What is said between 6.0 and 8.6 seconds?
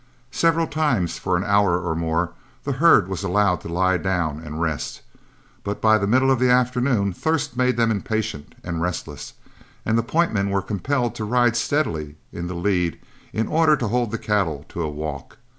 middle of the afternoon thirst made them impatient